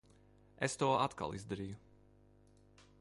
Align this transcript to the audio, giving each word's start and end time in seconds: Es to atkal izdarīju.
Es 0.67 0.77
to 0.83 0.87
atkal 1.03 1.35
izdarīju. 1.41 1.79